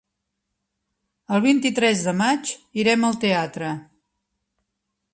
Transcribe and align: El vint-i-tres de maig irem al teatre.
El 1.35 1.43
vint-i-tres 1.43 2.03
de 2.07 2.15
maig 2.23 2.57
irem 2.85 3.09
al 3.11 3.23
teatre. 3.27 3.71